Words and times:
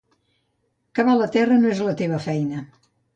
Cavar 0.99 1.17
la 1.19 1.27
terra 1.35 1.57
no 1.65 1.69
és 1.73 1.83
la 1.89 1.93
teva 1.99 2.19
feina. 2.25 2.63